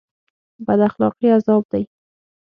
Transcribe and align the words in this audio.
بد 0.67 0.79
اخلاقي 0.89 1.27
عذاب 1.35 1.63
دی 1.71 1.83